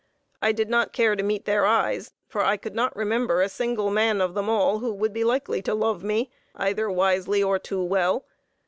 I 0.41 0.51
did 0.51 0.67
not 0.67 0.93
care 0.93 1.15
to 1.15 1.21
meet 1.21 1.45
their 1.45 1.63
eyes, 1.67 2.11
for 2.27 2.43
I 2.43 2.57
could 2.57 2.73
not 2.73 2.95
remember 2.95 3.39
a 3.43 3.47
single 3.47 3.91
man 3.91 4.19
of 4.19 4.33
them 4.33 4.49
all 4.49 4.79
who 4.79 4.91
would 4.93 5.13
be 5.13 5.23
likely 5.23 5.61
to 5.61 5.75
love 5.75 6.03
me, 6.03 6.31
either 6.55 6.89
wisely 6.89 7.43
or 7.43 7.59
too 7.59 7.83
well. 7.83 8.25